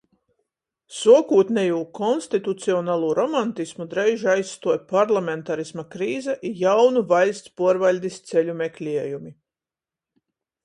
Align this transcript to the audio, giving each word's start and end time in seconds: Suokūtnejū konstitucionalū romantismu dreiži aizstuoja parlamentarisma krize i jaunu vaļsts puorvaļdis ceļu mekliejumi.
Suokūtnejū 0.99 1.81
konstitucionalū 1.97 3.09
romantismu 3.19 3.85
dreiži 3.91 4.31
aizstuoja 4.35 4.77
parlamentarisma 4.93 5.85
krize 5.97 6.35
i 6.49 6.51
jaunu 6.63 7.03
vaļsts 7.13 7.53
puorvaļdis 7.61 8.17
ceļu 8.31 8.57
mekliejumi. 8.63 9.35